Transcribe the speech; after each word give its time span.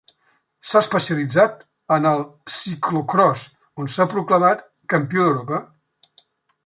S'ha 0.69 0.79
especialitzat 0.85 1.59
en 1.97 2.07
el 2.11 2.23
ciclocròs 2.53 3.43
on 3.85 3.93
s'ha 3.97 4.09
proclamat 4.15 4.65
Campió 4.95 5.29
d'Europa. 5.29 5.61